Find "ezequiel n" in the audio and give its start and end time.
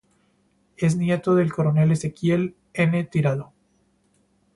1.91-3.03